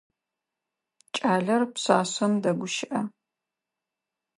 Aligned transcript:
Кӏалэр 1.15 1.61
пшъашъэм 1.73 2.33
дэгущыӏэ. 2.43 3.01